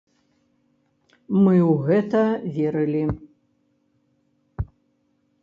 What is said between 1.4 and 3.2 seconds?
Мы ў гэта верылі!